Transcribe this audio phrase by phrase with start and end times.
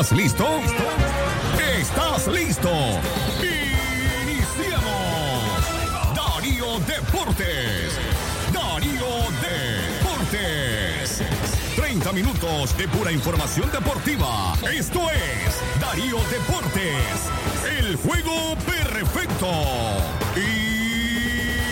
[0.00, 0.46] ¿Estás listo?
[1.76, 2.70] ¿Estás listo?
[4.22, 4.94] Iniciamos.
[6.14, 7.98] Darío Deportes.
[8.52, 9.08] Darío
[9.42, 11.24] Deportes.
[11.74, 14.54] 30 minutos de pura información deportiva.
[14.72, 17.32] Esto es Darío Deportes.
[17.80, 19.50] El juego perfecto.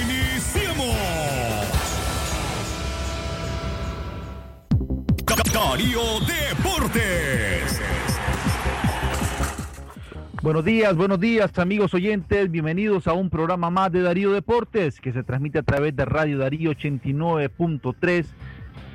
[0.05, 0.97] Iniciamos.
[5.55, 7.46] Darío Deportes.
[10.47, 15.13] Buenos días, buenos días amigos oyentes, bienvenidos a un programa más de Darío Deportes que
[15.13, 18.27] se transmite a través de Radio Darío 89.3,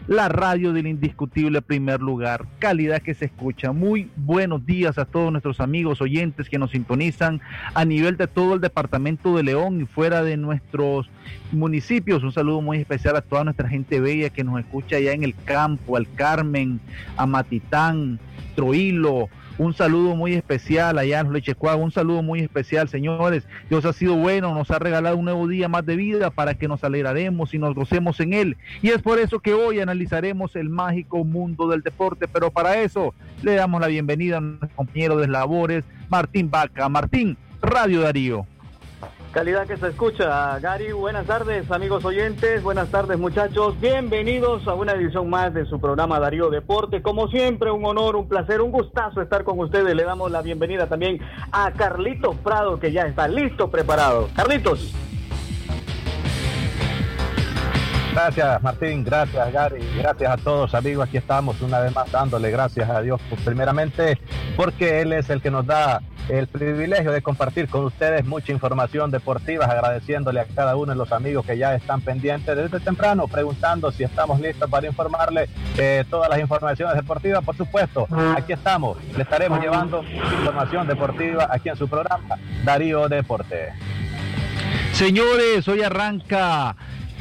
[0.08, 3.74] la radio del indiscutible primer lugar, calidad que se escucha.
[3.74, 7.42] Muy buenos días a todos nuestros amigos oyentes que nos sintonizan
[7.74, 11.10] a nivel de todo el departamento de León y fuera de nuestros
[11.52, 12.24] municipios.
[12.24, 15.36] Un saludo muy especial a toda nuestra gente bella que nos escucha allá en el
[15.44, 16.80] campo, al Carmen,
[17.18, 18.22] a Matitán,
[18.56, 23.48] Troilo, un saludo muy especial allá en los Lechecuagos, un saludo muy especial, señores.
[23.70, 26.68] Dios ha sido bueno, nos ha regalado un nuevo día más de vida para que
[26.68, 28.58] nos alegraremos y nos gocemos en él.
[28.82, 33.14] Y es por eso que hoy analizaremos el mágico mundo del deporte, pero para eso
[33.44, 36.90] le damos la bienvenida a nuestro compañero de labores, Martín Vaca.
[36.90, 38.46] Martín, Radio Darío.
[39.32, 40.60] Calidad que se escucha.
[40.60, 45.80] Gary, buenas tardes amigos oyentes, buenas tardes muchachos, bienvenidos a una edición más de su
[45.80, 47.02] programa Darío Deporte.
[47.02, 49.96] Como siempre, un honor, un placer, un gustazo estar con ustedes.
[49.96, 51.22] Le damos la bienvenida también
[51.54, 54.28] a Carlitos Prado, que ya está listo, preparado.
[54.36, 54.94] Carlitos.
[58.12, 61.08] Gracias Martín, gracias Gary, gracias a todos amigos.
[61.08, 64.20] Aquí estamos una vez más dándole gracias a Dios pues, primeramente
[64.58, 69.12] porque Él es el que nos da el privilegio de compartir con ustedes mucha información
[69.12, 73.92] deportiva, agradeciéndole a cada uno de los amigos que ya están pendientes desde temprano, preguntando
[73.92, 77.44] si estamos listos para informarle eh, todas las informaciones deportivas.
[77.44, 83.74] Por supuesto, aquí estamos, le estaremos llevando información deportiva aquí en su programa Darío Deporte.
[84.94, 86.76] Señores, hoy arranca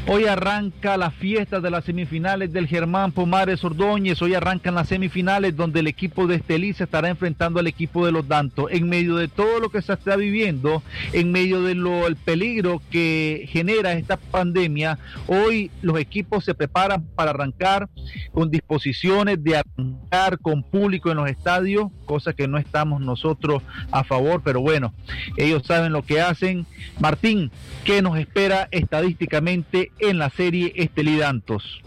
[0.06, 4.20] Hoy arranca la fiesta de las semifinales del Germán Pomares Ordóñez.
[4.22, 8.10] Hoy arrancan las semifinales donde el equipo de Estelí se estará enfrentando al equipo de
[8.10, 8.66] los Dantos.
[8.70, 13.92] En medio de todo lo que se está viviendo, en medio del peligro que genera
[13.92, 17.88] esta pandemia, hoy los equipos se preparan para arrancar
[18.32, 23.62] con disposiciones de arrancar con público en los estadios, cosa que no estamos nosotros
[23.92, 24.94] a favor, pero bueno,
[25.36, 26.66] ellos saben lo que hacen.
[26.98, 27.52] Martín,
[27.84, 31.82] ¿qué nos espera estadísticamente en la serie Estelidantos.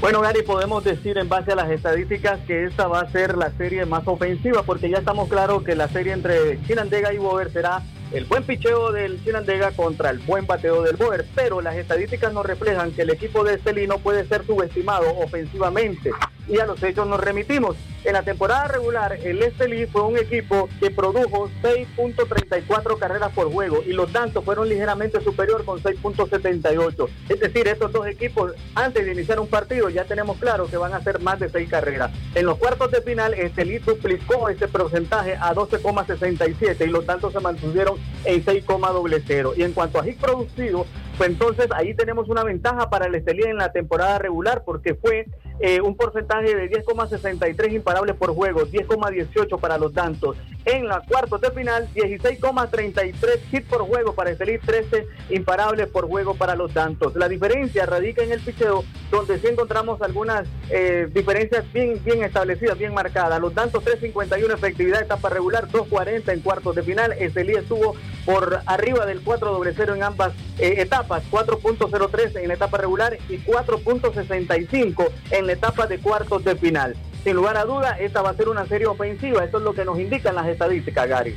[0.00, 3.52] Bueno, Gary, podemos decir en base a las estadísticas que esta va a ser la
[3.52, 7.82] serie más ofensiva, porque ya estamos claros que la serie entre Chinandega y Bover será
[8.12, 12.44] el buen picheo del Chinandega contra el buen bateo del Boer, pero las estadísticas nos
[12.44, 16.10] reflejan que el equipo de Estelí puede ser subestimado ofensivamente
[16.48, 17.76] y a los hechos nos remitimos.
[18.04, 23.80] En la temporada regular, el Estelí fue un equipo que produjo 6.34 carreras por juego
[23.86, 27.08] y los tantos fueron ligeramente superior con 6.78.
[27.28, 30.92] Es decir, estos dos equipos, antes de iniciar un partido, ya tenemos claro que van
[30.92, 32.10] a hacer más de 6 carreras.
[32.34, 37.40] En los cuartos de final, Estelí duplicó ese porcentaje a 12,67 y los tantos se
[37.40, 39.52] mantuvieron en 6,00.
[39.56, 40.86] Y en cuanto a hit producido,
[41.18, 45.26] pues entonces ahí tenemos una ventaja para el Estelí en la temporada regular porque fue
[45.62, 50.36] eh, un porcentaje de 10,63 imparables por juego, 10,18 para los Dantos.
[50.64, 56.34] En la cuartos de final, 16,33 hits por juego para Estelí, 13 imparables por juego
[56.34, 57.14] para los Dantos.
[57.14, 62.76] La diferencia radica en el picheo, donde sí encontramos algunas eh, diferencias bien, bien establecidas,
[62.76, 63.40] bien marcadas.
[63.40, 67.12] Los Dantos 3.51 efectividad etapa regular, 2.40 en cuartos de final.
[67.12, 67.94] Estelí estuvo
[68.24, 75.10] por arriba del 4.0 en ambas eh, etapas, 4.03 en la etapa regular y 4.65
[75.30, 76.96] en la etapa de cuartos de final.
[77.24, 79.84] Sin lugar a duda, esta va a ser una serie ofensiva, esto es lo que
[79.84, 81.36] nos indican las estadísticas, Gary.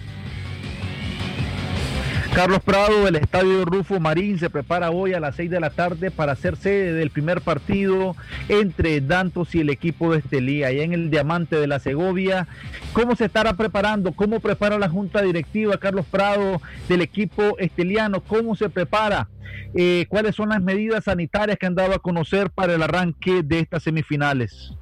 [2.35, 6.11] Carlos Prado, el estadio Rufo Marín se prepara hoy a las 6 de la tarde
[6.11, 8.13] para ser sede del primer partido
[8.49, 12.45] entre Dantos y el equipo de Estelí, allá en el Diamante de la Segovia.
[12.91, 14.11] ¿Cómo se estará preparando?
[14.11, 18.19] ¿Cómo prepara la Junta Directiva, Carlos Prado, del equipo esteliano?
[18.19, 19.29] ¿Cómo se prepara?
[19.73, 23.59] Eh, ¿Cuáles son las medidas sanitarias que han dado a conocer para el arranque de
[23.59, 24.73] estas semifinales?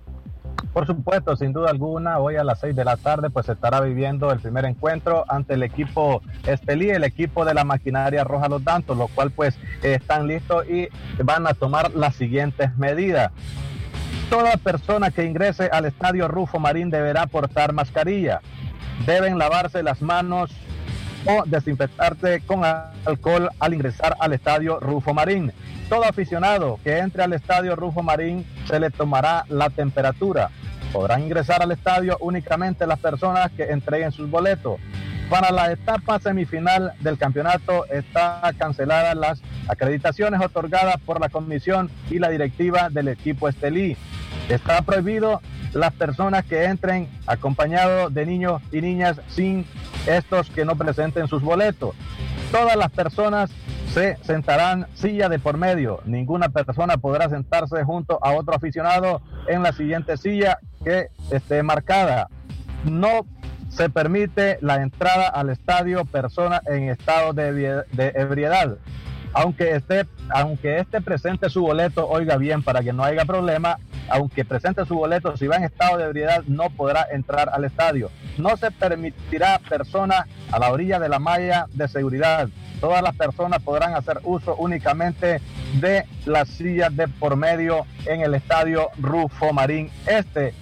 [0.74, 4.32] Por supuesto, sin duda alguna, hoy a las 6 de la tarde pues estará viviendo
[4.32, 8.98] el primer encuentro ante el equipo Estelí, el equipo de la maquinaria Roja Los Dantos,
[8.98, 10.88] lo cual pues están listos y
[11.24, 13.32] van a tomar las siguientes medidas.
[14.30, 18.42] Toda persona que ingrese al estadio Rufo Marín deberá portar mascarilla.
[19.06, 20.50] Deben lavarse las manos
[21.26, 25.52] o desinfectarse con alcohol al ingresar al estadio Rufo Marín.
[25.90, 30.50] Todo aficionado que entre al estadio Rufo Marín se le tomará la temperatura.
[30.92, 34.80] Podrán ingresar al estadio únicamente las personas que entreguen sus boletos.
[35.30, 42.20] Para la etapa semifinal del campeonato está canceladas las acreditaciones otorgadas por la comisión y
[42.20, 43.98] la directiva del equipo Estelí.
[44.50, 45.42] Está prohibido
[45.74, 49.66] las personas que entren acompañados de niños y niñas sin
[50.06, 51.96] estos que no presenten sus boletos.
[52.52, 53.50] Todas las personas
[53.94, 56.02] se sentarán silla de por medio.
[56.06, 62.28] Ninguna persona podrá sentarse junto a otro aficionado en la siguiente silla que esté marcada.
[62.86, 63.26] No
[63.70, 67.84] se permite la entrada al estadio persona en estado de,
[68.16, 68.78] ebriedad.
[69.34, 73.78] Aunque esté, aunque esté presente su boleto, oiga bien, para que no haya problema,
[74.10, 78.10] aunque presente su boleto, si va en estado de ebriedad, no podrá entrar al estadio.
[78.38, 82.50] No se permitirá persona a la orilla de la malla de seguridad.
[82.80, 85.40] Todas las personas podrán hacer uso únicamente
[85.80, 90.54] de las sillas de por medio en el estadio Rufo Marín Este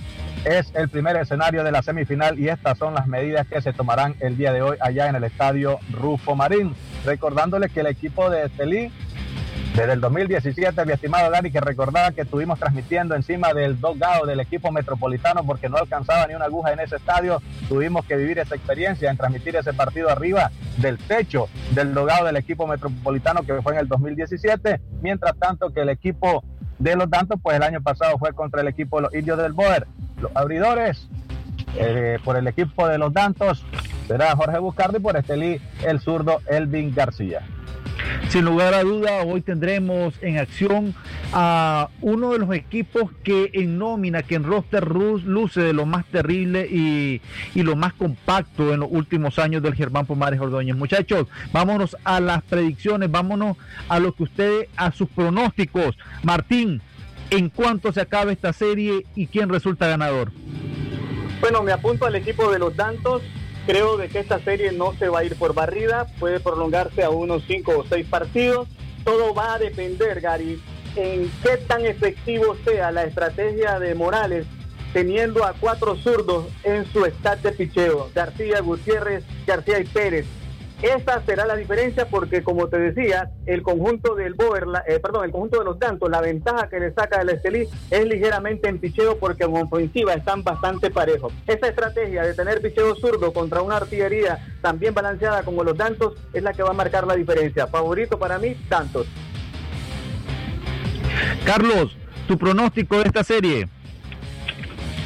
[0.46, 4.16] es el primer escenario de la semifinal y estas son las medidas que se tomarán
[4.20, 6.76] el día de hoy allá en el estadio Rufo Marín.
[7.06, 8.92] Recordándole que el equipo de Estelí,
[9.76, 14.42] desde el 2017, mi estimado Gary, que recordaba que estuvimos transmitiendo encima del dogado del
[14.42, 18.56] equipo metropolitano porque no alcanzaba ni una aguja en ese estadio, tuvimos que vivir esa
[18.56, 23.74] experiencia en transmitir ese partido arriba del techo del dogado del equipo metropolitano que fue
[23.74, 26.44] en el 2017, mientras tanto que el equipo
[26.78, 29.54] de los Dantos, pues el año pasado fue contra el equipo de los indios del
[29.54, 29.88] Boer.
[30.20, 31.08] Los abridores
[31.78, 33.64] eh, por el equipo de los Dantos
[34.08, 37.42] será Jorge Buscardi por Estelí, el zurdo Elvin García.
[38.32, 40.96] Sin lugar a duda, hoy tendremos en acción
[41.34, 46.06] a uno de los equipos que en nómina, que en roster luce de lo más
[46.06, 47.20] terrible y,
[47.56, 50.78] lo más compacto en los últimos años del Germán Pomares Ordóñez.
[50.78, 53.58] Muchachos, vámonos a las predicciones, vámonos
[53.90, 55.98] a lo que ustedes, a sus pronósticos.
[56.24, 56.82] Martín,
[57.32, 60.32] ¿en cuánto se acaba esta serie y quién resulta ganador?
[61.42, 63.24] Bueno, me apunto al equipo de los Dantos
[63.66, 67.10] Creo de que esta serie no se va a ir por barrida, puede prolongarse a
[67.10, 68.68] unos cinco o seis partidos.
[69.04, 70.62] Todo va a depender, Gary,
[70.96, 74.46] en qué tan efectivo sea la estrategia de Morales
[74.94, 80.26] teniendo a cuatro zurdos en su stat de picheo, García, Gutiérrez, García y Pérez.
[80.82, 85.32] Esa será la diferencia porque, como te decía, el conjunto del Boer, eh, perdón, el
[85.32, 89.20] conjunto de los Tantos, la ventaja que le saca el Estelí es ligeramente en picheo
[89.20, 91.34] porque en ofensiva están bastante parejos.
[91.46, 96.42] Esa estrategia de tener picheo zurdo contra una artillería también balanceada como los Tantos es
[96.42, 97.68] la que va a marcar la diferencia.
[97.68, 99.06] Favorito para mí, Tantos.
[101.46, 101.96] Carlos,
[102.28, 103.68] tu pronóstico de esta serie.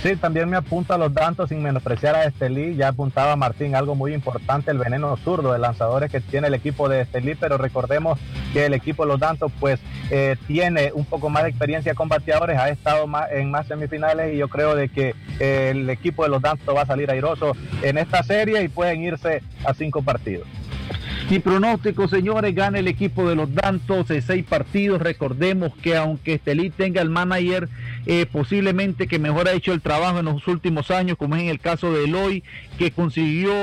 [0.05, 2.75] Sí, también me apunta a los Dantos sin menospreciar a Estelí.
[2.75, 6.87] Ya apuntaba Martín algo muy importante, el veneno zurdo de lanzadores que tiene el equipo
[6.87, 8.19] de Estelí, pero recordemos
[8.53, 9.79] que el equipo de los Dantos pues
[10.11, 14.35] eh, tiene un poco más de experiencia con bateadores, ha estado más, en más semifinales
[14.35, 17.53] y yo creo de que eh, el equipo de los Dantos va a salir airoso
[17.81, 20.47] en esta serie y pueden irse a cinco partidos.
[21.31, 25.01] Mi pronóstico, señores, gana el equipo de los Dantos en seis partidos.
[25.01, 27.67] Recordemos que aunque Estelí tenga el manager
[28.05, 31.49] eh, posiblemente que mejor ha hecho el trabajo en los últimos años, como es en
[31.49, 32.43] el caso de Eloy,
[32.77, 33.53] que consiguió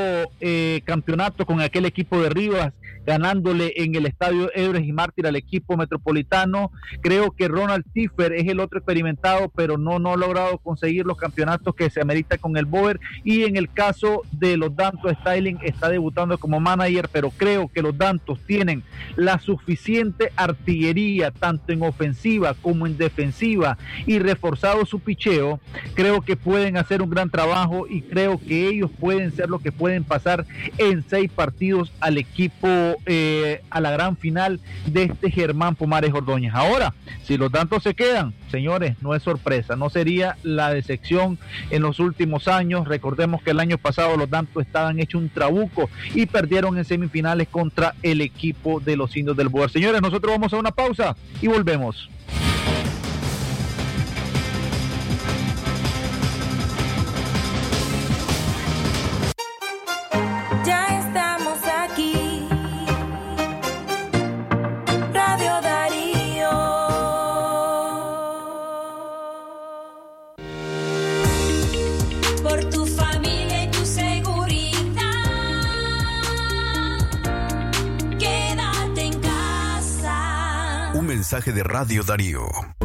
[0.41, 2.73] eh, campeonato con aquel equipo de Rivas,
[3.06, 6.70] ganándole en el estadio Ebres y Mártir al equipo metropolitano.
[7.01, 11.17] Creo que Ronald Tiffer es el otro experimentado, pero no, no ha logrado conseguir los
[11.17, 13.01] campeonatos que se amerita con el Boer.
[13.25, 17.82] Y en el caso de los Dantos, Styling está debutando como manager, pero creo que
[17.82, 18.82] los Dantos tienen
[19.17, 25.60] la suficiente artillería, tanto en ofensiva como en defensiva, y reforzado su picheo.
[25.94, 29.72] Creo que pueden hacer un gran trabajo y creo que ellos pueden ser lo que
[29.72, 30.46] pueden pasar
[30.79, 32.67] en seis partidos al equipo
[33.06, 36.55] eh, a la gran final de este Germán Pomares Ordóñez.
[36.55, 41.39] Ahora, si los tantos se quedan, señores, no es sorpresa, no sería la decepción
[41.70, 42.89] en los últimos años.
[42.89, 47.48] Recordemos que el año pasado los tantos estaban hechos un trabuco y perdieron en semifinales
[47.48, 49.70] contra el equipo de los indios del Boer.
[49.70, 52.08] Señores, nosotros vamos a una pausa y volvemos.
[81.32, 82.43] De Radio Darío.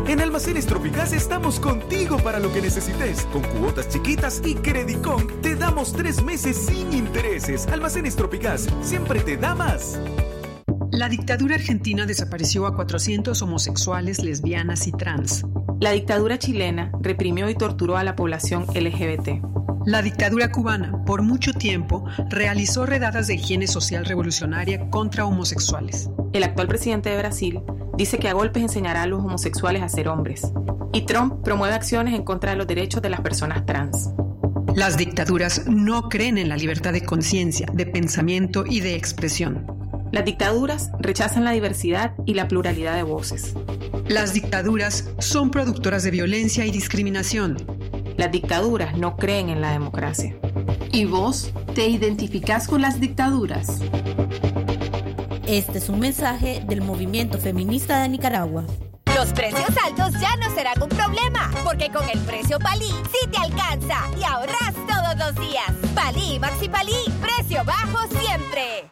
[0.07, 3.27] En Almacenes Tropicás estamos contigo para lo que necesites.
[3.33, 7.67] Con cuotas chiquitas y Credicon te damos tres meses sin intereses.
[7.67, 9.99] Almacenes Tropicás siempre te da más.
[10.91, 15.45] La dictadura argentina desapareció a 400 homosexuales, lesbianas y trans.
[15.81, 19.43] La dictadura chilena reprimió y torturó a la población LGBT.
[19.85, 26.09] La dictadura cubana, por mucho tiempo, realizó redadas de higiene social revolucionaria contra homosexuales.
[26.31, 27.61] El actual presidente de Brasil
[27.97, 30.51] dice que a golpes enseñará a los homosexuales a ser hombres.
[30.93, 34.11] Y Trump promueve acciones en contra de los derechos de las personas trans.
[34.75, 39.65] Las dictaduras no creen en la libertad de conciencia, de pensamiento y de expresión.
[40.11, 43.55] Las dictaduras rechazan la diversidad y la pluralidad de voces.
[44.07, 47.57] Las dictaduras son productoras de violencia y discriminación.
[48.15, 50.37] Las dictaduras no creen en la democracia.
[50.91, 53.81] ¿Y vos te identificás con las dictaduras?
[55.47, 58.65] Este es un mensaje del movimiento feminista de Nicaragua.
[59.15, 63.37] Los precios altos ya no serán un problema, porque con el precio Palí sí te
[63.37, 65.71] alcanza y ahorras todos los días.
[65.95, 68.91] Palí Maxi Palí, precio bajo siempre.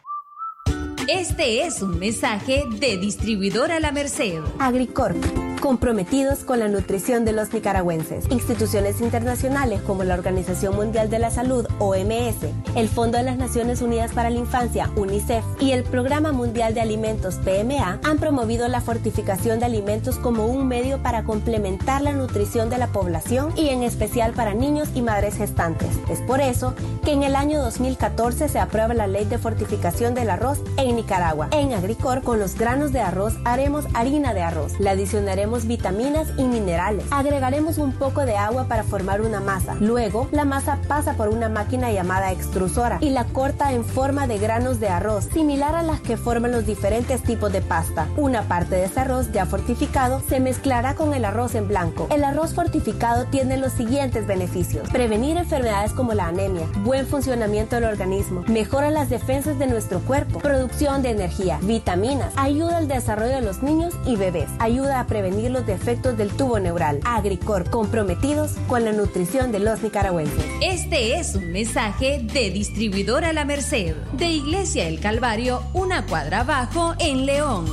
[1.08, 4.40] Este es un mensaje de Distribuidora La Merced.
[4.58, 5.16] Agricorp,
[5.60, 8.24] comprometidos con la nutrición de los nicaragüenses.
[8.28, 13.82] Instituciones internacionales como la Organización Mundial de la Salud, OMS, el Fondo de las Naciones
[13.82, 18.80] Unidas para la Infancia, UNICEF, y el Programa Mundial de Alimentos, PMA, han promovido la
[18.80, 23.84] fortificación de alimentos como un medio para complementar la nutrición de la población y en
[23.84, 25.90] especial para niños y madres gestantes.
[26.10, 30.30] Es por eso que en el año 2014 se aprueba la Ley de Fortificación del
[30.30, 31.48] Arroz en Nicaragua.
[31.52, 34.80] En Agricor, con los granos de arroz, haremos harina de arroz.
[34.80, 37.04] Le adicionaremos vitaminas y minerales.
[37.10, 39.76] Agregaremos un poco de agua para formar una masa.
[39.80, 44.38] Luego, la masa pasa por una máquina llamada extrusora y la corta en forma de
[44.38, 48.08] granos de arroz, similar a las que forman los diferentes tipos de pasta.
[48.16, 52.08] Una parte de ese arroz ya fortificado se mezclará con el arroz en blanco.
[52.10, 54.88] El arroz fortificado tiene los siguientes beneficios.
[54.90, 60.38] Prevenir enfermedades como la anemia, buen funcionamiento del organismo, mejora las defensas de nuestro cuerpo,
[60.38, 65.50] producción de energía, vitaminas, ayuda al desarrollo de los niños y bebés, ayuda a prevenir
[65.50, 67.00] los defectos del tubo neural.
[67.04, 70.44] Agricor, comprometidos con la nutrición de los nicaragüenses.
[70.62, 76.94] Este es un mensaje de Distribuidora La Merced, de Iglesia El Calvario, una cuadra abajo
[77.00, 77.66] en León.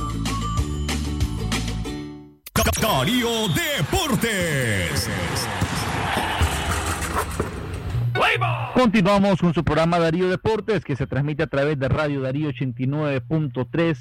[2.82, 5.08] Darío Deportes.
[8.74, 13.96] Continuamos con su programa Darío Deportes que se transmite a través de Radio Darío 89.3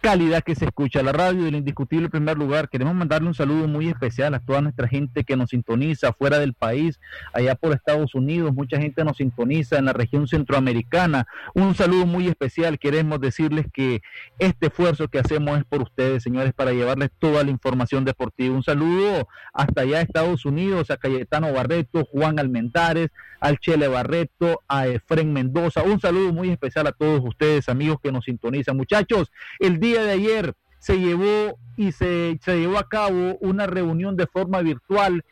[0.00, 1.02] calidad que se escucha.
[1.02, 2.68] La radio del indiscutible primer lugar.
[2.68, 6.54] Queremos mandarle un saludo muy especial a toda nuestra gente que nos sintoniza fuera del
[6.54, 6.98] país,
[7.34, 8.54] allá por Estados Unidos.
[8.54, 11.26] Mucha gente nos sintoniza en la región centroamericana.
[11.54, 12.78] Un saludo muy especial.
[12.78, 14.00] Queremos decirles que
[14.38, 18.54] este esfuerzo que hacemos es por ustedes, señores, para llevarles toda la información deportiva.
[18.54, 24.62] Un saludo hasta allá a Estados Unidos, a Cayetano Barreto, Juan Almentares, al Chele Barreto,
[24.68, 25.82] a Efren Mendoza.
[25.82, 28.76] Un saludo muy especial a todos ustedes, amigos que nos sintonizan.
[28.76, 33.66] Muchachos, el día día de ayer se llevó y se, se llevó a cabo una
[33.66, 35.24] reunión de forma virtual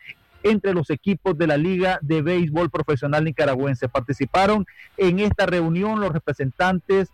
[0.43, 3.88] entre los equipos de la Liga de Béisbol Profesional Nicaragüense.
[3.88, 7.09] Participaron en esta reunión los representantes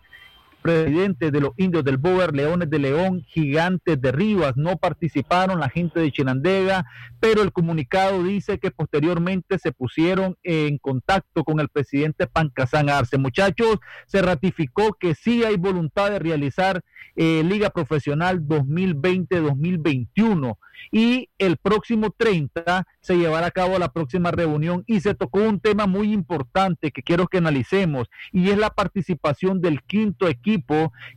[0.65, 5.69] presidentes de los indios del Boer, Leones de León, Gigantes de Rivas, no participaron la
[5.69, 6.87] gente de Chinandega,
[7.19, 13.19] pero el comunicado dice que posteriormente se pusieron en contacto con el presidente Pancasán Arce.
[13.19, 16.81] Muchachos, se ratificó que sí hay voluntad de realizar
[17.15, 20.57] eh, Liga Profesional 2020-2021
[20.91, 25.59] y el próximo 30 se llevará a cabo la próxima reunión y se tocó un
[25.59, 30.54] tema muy importante que quiero que analicemos y es la participación del quinto equipo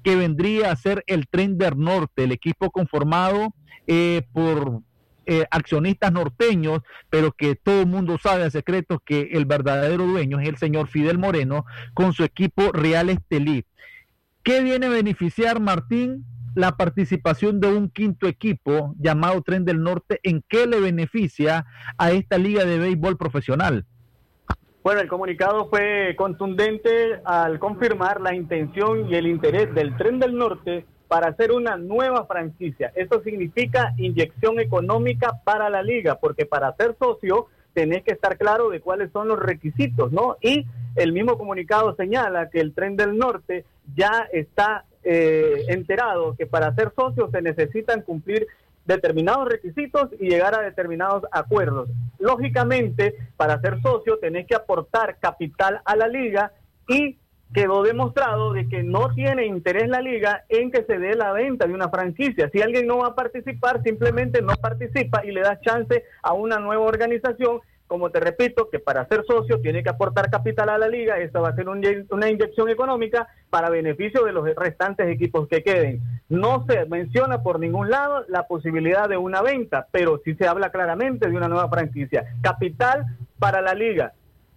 [0.02, 3.54] que vendría a ser el Trender Norte, el equipo conformado
[3.86, 4.82] eh, por
[5.26, 6.80] eh, accionistas norteños,
[7.10, 10.88] pero que todo el mundo sabe a secreto que el verdadero dueño es el señor
[10.88, 13.64] Fidel Moreno con su equipo Real Estelí.
[14.42, 20.18] ¿Qué viene a beneficiar Martín la participación de un quinto equipo llamado Tren del Norte,
[20.22, 21.66] ¿en qué le beneficia
[21.98, 23.86] a esta liga de béisbol profesional?
[24.82, 30.36] Bueno, el comunicado fue contundente al confirmar la intención y el interés del Tren del
[30.36, 32.92] Norte para hacer una nueva franquicia.
[32.94, 38.68] Esto significa inyección económica para la liga, porque para ser socio tenés que estar claro
[38.70, 40.36] de cuáles son los requisitos, ¿no?
[40.40, 40.66] Y
[40.96, 43.64] el mismo comunicado señala que el Tren del Norte
[43.96, 48.46] ya está eh, enterado que para ser socio se necesitan cumplir
[48.88, 51.90] determinados requisitos y llegar a determinados acuerdos.
[52.18, 56.52] Lógicamente, para ser socio tenés que aportar capital a la liga
[56.88, 57.18] y
[57.52, 61.66] quedó demostrado de que no tiene interés la liga en que se dé la venta
[61.66, 62.48] de una franquicia.
[62.50, 66.58] Si alguien no va a participar, simplemente no participa y le da chance a una
[66.58, 70.88] nueva organización como te repito, que para ser socio tiene que aportar capital a la
[70.88, 75.62] liga, esta va a ser una inyección económica para beneficio de los restantes equipos que
[75.62, 76.02] queden.
[76.28, 80.70] No se menciona por ningún lado la posibilidad de una venta, pero sí se habla
[80.70, 82.26] claramente de una nueva franquicia.
[82.42, 83.06] Capital
[83.38, 84.12] para la liga.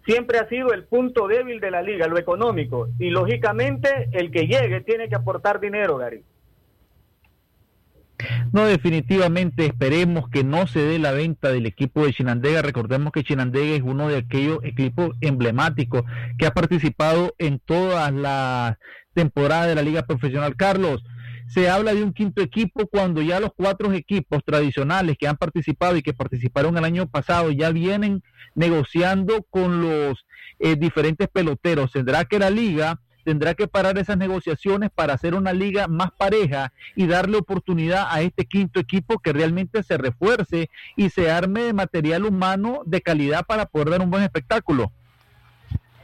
[0.06, 2.90] Siempre ha sido el punto débil de la liga, lo económico.
[3.00, 6.24] Y lógicamente el que llegue tiene que aportar dinero, Gary.
[8.52, 12.62] No, definitivamente esperemos que no se dé la venta del equipo de Chinandega.
[12.62, 16.04] Recordemos que Chinandega es uno de aquellos equipos emblemáticos
[16.38, 18.78] que ha participado en todas las
[19.14, 20.56] temporadas de la Liga Profesional.
[20.56, 21.04] Carlos,
[21.48, 25.98] se habla de un quinto equipo cuando ya los cuatro equipos tradicionales que han participado
[25.98, 28.24] y que participaron el año pasado ya vienen
[28.56, 30.26] negociando con los
[30.60, 31.92] eh, diferentes peloteros.
[31.92, 36.74] Tendrá que la liga tendrá que parar esas negociaciones para hacer una liga más pareja
[36.96, 41.74] y darle oportunidad a este quinto equipo que realmente se refuerce y se arme de
[41.74, 44.92] material humano de calidad para poder dar un buen espectáculo.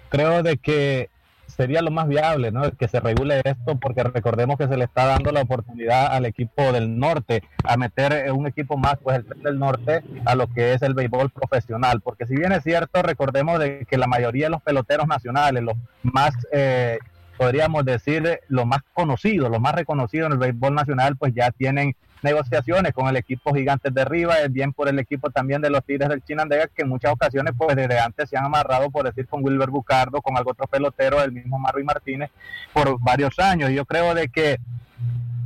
[0.10, 1.10] Creo de que
[1.48, 2.70] sería lo más viable, ¿no?
[2.72, 6.72] Que se regule esto, porque recordemos que se le está dando la oportunidad al equipo
[6.72, 10.82] del norte a meter un equipo más, pues el del norte, a lo que es
[10.82, 12.02] el béisbol profesional.
[12.02, 15.76] Porque si bien es cierto, recordemos de que la mayoría de los peloteros nacionales, los
[16.04, 17.00] más eh,
[17.38, 21.96] podríamos decir, los más conocidos, los más reconocidos en el béisbol nacional, pues ya tienen
[22.24, 25.84] negociaciones con el equipo Gigantes de Riva, es bien por el equipo también de los
[25.84, 29.28] Tigres del Chinandega, que en muchas ocasiones, pues desde antes se han amarrado, por decir,
[29.28, 32.32] con Wilber Bucardo, con algún otro pelotero, el mismo Marvin Martínez,
[32.74, 33.70] por varios años.
[33.72, 34.58] Yo creo de que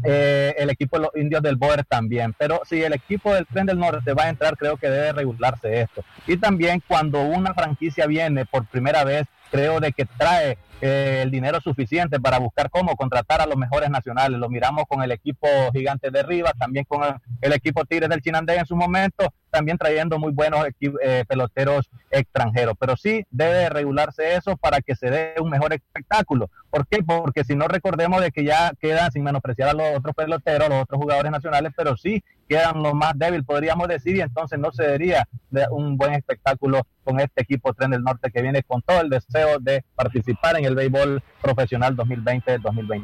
[0.04, 2.34] eh, el equipo de los indios del Boer también.
[2.38, 5.82] Pero si el equipo del Tren del Norte va a entrar, creo que debe regularse
[5.82, 6.04] esto.
[6.28, 11.29] Y también cuando una franquicia viene por primera vez, creo de que trae eh, el
[11.29, 14.39] dinero suficiente para buscar cómo contratar a los mejores nacionales.
[14.39, 17.01] Lo miramos con el equipo gigante de Rivas, también con
[17.41, 22.75] el, equipo Tigres del Chinandé en su momento, también trayendo muy buenos eh, peloteros extranjeros.
[22.79, 26.50] Pero sí debe regularse eso para que se dé un mejor espectáculo.
[26.72, 27.03] ¿Por qué?
[27.03, 30.70] Porque si no recordemos de que ya quedan sin menospreciar a los otros peloteros, a
[30.70, 34.74] los otros jugadores nacionales, pero sí quedan los más débiles, podríamos decir, y entonces no
[34.74, 35.25] se daría
[35.70, 39.57] un buen espectáculo con este equipo Tren del Norte que viene con todo el deseo
[39.59, 43.03] de participar en el béisbol profesional 2020-2021.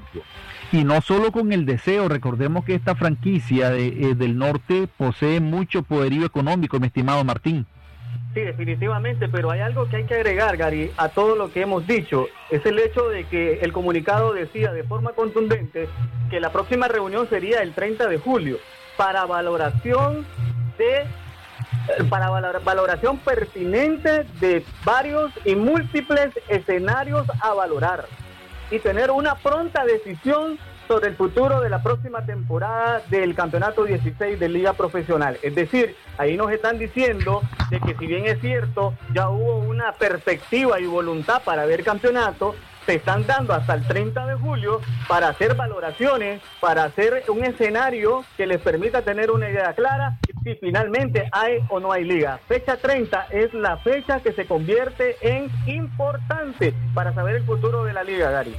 [0.73, 5.39] Y no solo con el deseo, recordemos que esta franquicia de, eh, del norte posee
[5.39, 7.65] mucho poderío económico, mi estimado Martín.
[8.33, 11.87] Sí, definitivamente, pero hay algo que hay que agregar, Gary, a todo lo que hemos
[11.87, 12.27] dicho.
[12.51, 15.87] Es el hecho de que el comunicado decía de forma contundente
[16.29, 18.57] que la próxima reunión sería el 30 de julio
[18.97, 20.25] para valoración
[20.77, 28.05] de eh, para valoración pertinente de varios y múltiples escenarios a valorar
[28.69, 34.39] y tener una pronta decisión sobre el futuro de la próxima temporada del Campeonato 16
[34.39, 35.37] de Liga Profesional.
[35.41, 39.91] Es decir, ahí nos están diciendo de que si bien es cierto, ya hubo una
[39.93, 42.55] perspectiva y voluntad para ver campeonato,
[42.87, 48.23] se están dando hasta el 30 de julio para hacer valoraciones, para hacer un escenario
[48.37, 52.39] que les permita tener una idea clara si finalmente hay o no hay liga.
[52.47, 57.91] Fecha 30 es la fecha que se convierte en importante para saber el futuro de
[57.91, 58.55] la liga, Gary.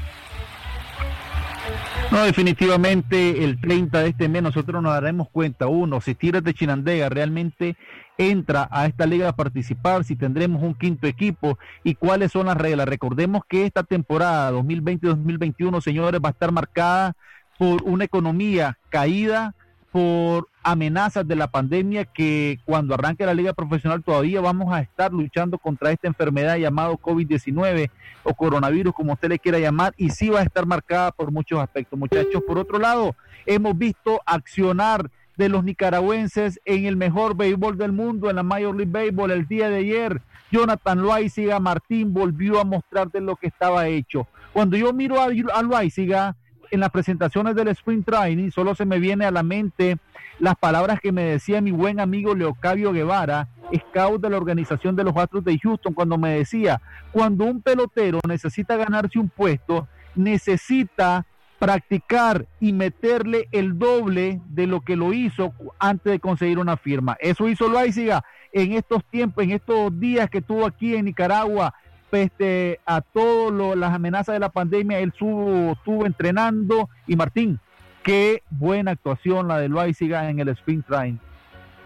[2.11, 6.54] No, definitivamente el 30 de este mes nosotros nos daremos cuenta, uno, si Tigres de
[6.54, 7.76] Chinandega realmente
[8.16, 12.57] entra a esta liga a participar, si tendremos un quinto equipo y cuáles son las
[12.57, 12.88] reglas.
[12.88, 17.14] Recordemos que esta temporada 2020-2021, señores, va a estar marcada
[17.59, 19.54] por una economía caída,
[19.92, 25.12] por amenazas de la pandemia que cuando arranque la liga profesional todavía vamos a estar
[25.12, 27.90] luchando contra esta enfermedad llamado COVID-19
[28.22, 31.61] o coronavirus, como usted le quiera llamar, y sí va a estar marcada por muchos
[31.61, 32.42] aspectos, muchachos.
[32.46, 33.14] Por otro lado,
[33.46, 38.74] hemos visto accionar de los nicaragüenses en el mejor béisbol del mundo, en la Major
[38.76, 40.20] League Baseball, el día de ayer.
[40.50, 44.26] Jonathan Loaiziga Martín volvió a mostrar de lo que estaba hecho.
[44.52, 46.35] Cuando yo miro a, a
[46.70, 49.98] en las presentaciones del Spring Training, solo se me viene a la mente
[50.38, 55.04] las palabras que me decía mi buen amigo Leocavio Guevara, scout de la organización de
[55.04, 56.81] los Astros de Houston, cuando me decía,
[57.12, 61.26] cuando un pelotero necesita ganarse un puesto, necesita
[61.59, 67.16] practicar y meterle el doble de lo que lo hizo antes de conseguir una firma.
[67.20, 71.74] Eso hizo Loaiziga en estos tiempos, en estos días que estuvo aquí en Nicaragua,
[72.11, 76.88] peste a todas las amenazas de la pandemia, él estuvo, estuvo entrenando.
[77.07, 77.61] Y Martín,
[78.03, 81.21] qué buena actuación la de Loaiziga en el sprint train.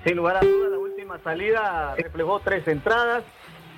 [0.05, 3.25] Sin lugar a dudas, la última salida reflejó tres entradas,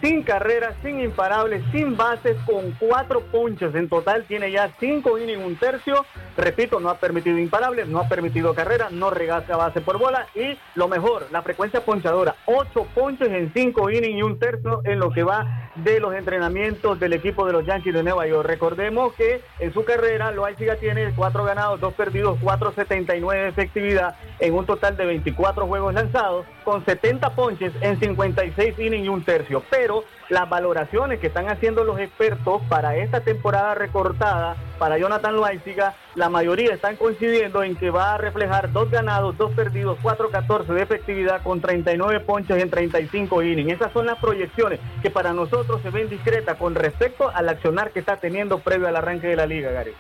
[0.05, 3.75] sin carreras, sin imparables, sin bases, con cuatro ponches.
[3.75, 6.05] En total tiene ya cinco innings, un tercio.
[6.37, 10.27] Repito, no ha permitido imparables, no ha permitido carreras, no regasa base por bola.
[10.35, 14.99] Y lo mejor, la frecuencia ponchadora, ocho ponches en cinco innings y un tercio en
[14.99, 18.47] lo que va de los entrenamientos del equipo de los Yankees de Nueva York.
[18.47, 24.55] Recordemos que en su carrera Loaiziga tiene cuatro ganados, dos perdidos, 4.79 de efectividad en
[24.55, 29.63] un total de 24 juegos lanzados, con 70 ponches en 56 innings y un tercio.
[29.71, 29.94] Pero
[30.29, 36.29] las valoraciones que están haciendo los expertos para esta temporada recortada para Jonathan Loaiziga, la
[36.29, 41.43] mayoría están coincidiendo en que va a reflejar dos ganados, dos perdidos, 4.14 de efectividad
[41.43, 43.73] con 39 ponches en 35 innings.
[43.75, 48.01] Esas son las proyecciones que para nosotros se ven discretas con respecto al accionar que
[48.01, 49.93] está teniendo previo al arranque de la liga, Gary.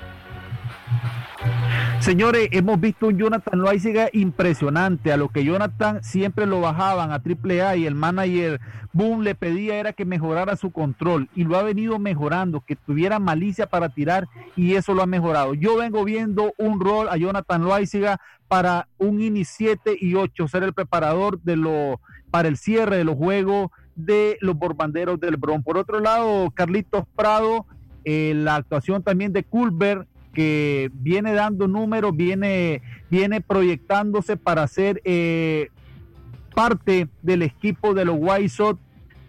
[2.04, 5.10] Señores, hemos visto un Jonathan Loaiziga impresionante.
[5.10, 8.60] A lo que Jonathan siempre lo bajaban a AAA y el manager
[8.92, 13.20] Boom le pedía era que mejorara su control y lo ha venido mejorando, que tuviera
[13.20, 15.54] malicia para tirar y eso lo ha mejorado.
[15.54, 20.62] Yo vengo viendo un rol a Jonathan Loaiziga para un INI 7 y 8, ser
[20.62, 25.62] el preparador de lo, para el cierre de los juegos de los borbanderos del Bron.
[25.62, 27.64] Por otro lado, Carlitos Prado,
[28.04, 35.00] eh, la actuación también de Culver que viene dando números, viene, viene proyectándose para ser
[35.04, 35.70] eh,
[36.54, 38.80] parte del equipo de los White Sox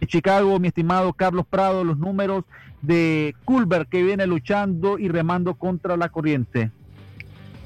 [0.02, 2.44] de Chicago, mi estimado Carlos Prado, los números
[2.82, 6.72] de Culver que viene luchando y remando contra la corriente.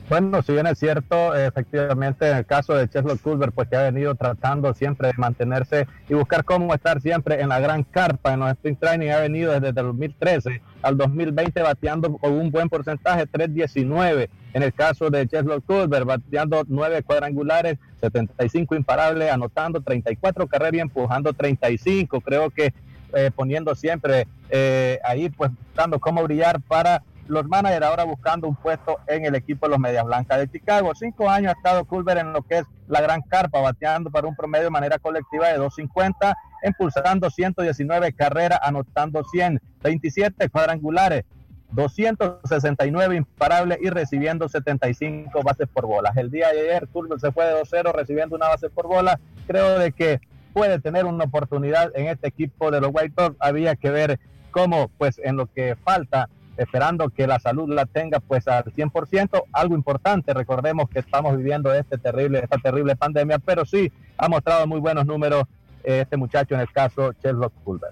[0.10, 3.84] Bueno, si bien es cierto, efectivamente en el caso de Cheslo Culver, pues que ha
[3.84, 8.40] venido tratando siempre de mantenerse y buscar cómo estar siempre en la gran carpa en
[8.40, 13.28] los sprint training, ha venido desde el 2013 al 2020 bateando con un buen porcentaje,
[13.28, 20.74] 3.19 en el caso de Cheslo Culver, bateando 9 cuadrangulares, 75 imparables, anotando 34 carreras
[20.74, 22.22] y empujando 35.
[22.22, 22.74] Creo que
[23.14, 28.56] eh, poniendo siempre eh, ahí, pues buscando cómo brillar para los managers ahora buscando un
[28.56, 30.92] puesto en el equipo de los Medias Blancas de Chicago.
[30.96, 34.36] Cinco años ha estado Culver en lo que es la gran carpa, bateando para un
[34.36, 41.24] promedio de manera colectiva de 250, impulsando 119 carreras, anotando 100, 27 cuadrangulares,
[41.72, 46.18] 269 imparables y recibiendo 75 bases por bolas.
[46.18, 49.20] El día de ayer Culver se fue de 2-0 recibiendo una base por bola.
[49.46, 50.20] Creo de que
[50.52, 53.36] puede tener una oportunidad en este equipo de los White Sox.
[53.40, 56.28] Había que ver cómo, pues, en lo que falta
[56.60, 61.74] esperando que la salud la tenga pues al 100%, algo importante, recordemos que estamos viviendo
[61.74, 65.46] este terrible, esta terrible pandemia, pero sí ha mostrado muy buenos números
[65.84, 67.92] eh, este muchacho en el caso Sherlock Culver.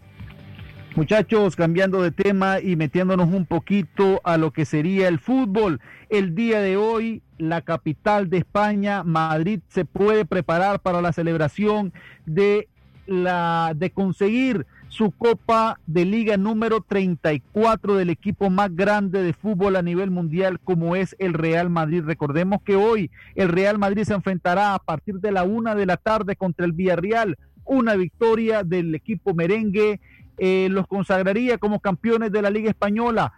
[0.95, 6.36] Muchachos, cambiando de tema y metiéndonos un poquito a lo que sería el fútbol, el
[6.36, 11.93] día de hoy la capital de España, Madrid, se puede preparar para la celebración
[12.25, 12.67] de
[13.06, 19.76] la de conseguir su Copa de Liga número 34 del equipo más grande de fútbol
[19.76, 22.04] a nivel mundial como es el Real Madrid.
[22.06, 25.97] Recordemos que hoy el Real Madrid se enfrentará a partir de la una de la
[25.97, 27.38] tarde contra el Villarreal.
[27.65, 30.00] Una victoria del equipo merengue
[30.38, 33.34] eh, los consagraría como campeones de la Liga Española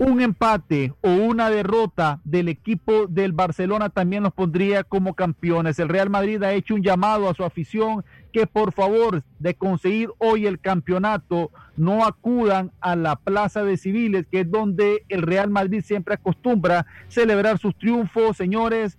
[0.00, 5.78] un empate o una derrota del equipo del Barcelona también los pondría como campeones.
[5.78, 10.08] El Real Madrid ha hecho un llamado a su afición que por favor de conseguir
[10.16, 15.50] hoy el campeonato no acudan a la Plaza de Civiles, que es donde el Real
[15.50, 18.98] Madrid siempre acostumbra celebrar sus triunfos, señores,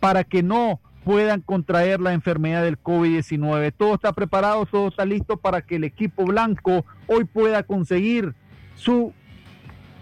[0.00, 3.74] para que no puedan contraer la enfermedad del COVID-19.
[3.76, 8.34] Todo está preparado, todo está listo para que el equipo blanco hoy pueda conseguir
[8.74, 9.12] su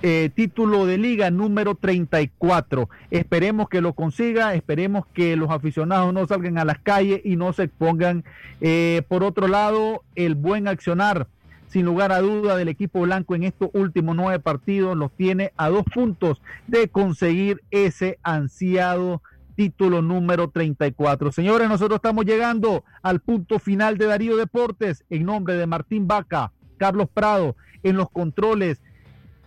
[0.02, 2.88] eh, título de liga número 34.
[3.10, 7.52] Esperemos que lo consiga, esperemos que los aficionados no salgan a las calles y no
[7.52, 8.24] se expongan.
[8.60, 11.28] Eh, por otro lado, el buen accionar,
[11.68, 15.68] sin lugar a duda, del equipo blanco en estos últimos nueve partidos los tiene a
[15.68, 19.22] dos puntos de conseguir ese ansiado
[19.56, 21.32] título número 34.
[21.32, 26.52] Señores, nosotros estamos llegando al punto final de Darío Deportes en nombre de Martín Vaca,
[26.76, 28.82] Carlos Prado, en los controles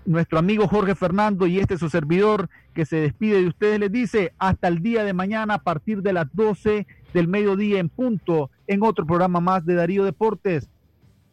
[0.06, 4.34] nuestro amigo Jorge Fernando y este su servidor que se despide de ustedes les dice
[4.40, 8.84] hasta el día de mañana a partir de las 12 del mediodía en punto en
[8.84, 10.70] otro programa más de Darío Deportes.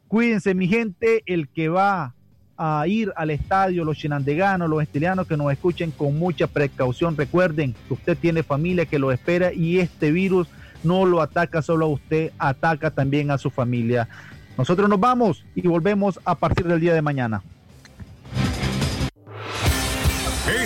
[0.09, 2.15] Cuídense mi gente, el que va
[2.57, 7.17] a ir al estadio, los chinandeganos, los estilianos que nos escuchen con mucha precaución.
[7.17, 10.49] Recuerden que usted tiene familia que lo espera y este virus
[10.85, 14.09] no lo ataca solo a usted, ataca también a su familia.
[14.57, 17.43] Nosotros nos vamos y volvemos a partir del día de mañana.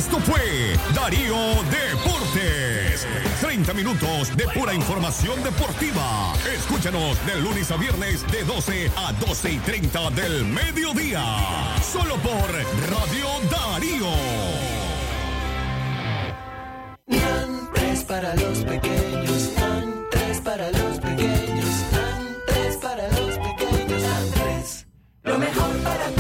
[0.00, 3.06] Esto fue Darío Deportes.
[3.42, 6.32] 30 minutos de pura información deportiva.
[6.56, 11.22] Escúchanos de lunes a viernes de 12 a 12 y 30 del mediodía.
[11.82, 12.50] Solo por
[12.88, 14.10] Radio Darío.
[17.74, 19.50] Tres para los pequeños,
[20.10, 21.66] tres para los pequeños,
[22.46, 24.86] tres para los pequeños, tres.
[25.24, 26.19] Lo mejor para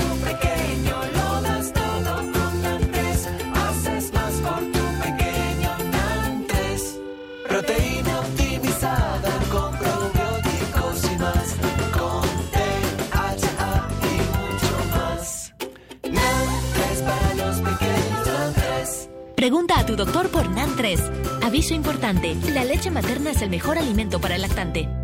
[19.40, 21.40] Pregunta a tu doctor por NAN3.
[21.42, 24.99] Aviso importante, la leche materna es el mejor alimento para el lactante.